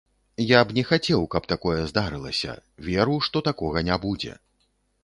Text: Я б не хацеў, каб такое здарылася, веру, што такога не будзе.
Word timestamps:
Я 0.51 0.61
б 0.69 0.73
не 0.77 0.83
хацеў, 0.91 1.21
каб 1.35 1.43
такое 1.53 1.77
здарылася, 1.91 2.57
веру, 2.87 3.23
што 3.29 3.47
такога 3.51 3.87
не 3.93 4.01
будзе. 4.09 4.33